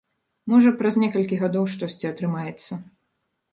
[0.53, 2.83] Можа, праз некалькі гадоў штосьці атрымаецца.